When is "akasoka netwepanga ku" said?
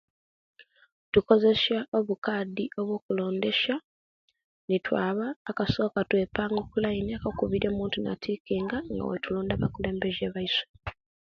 5.49-6.75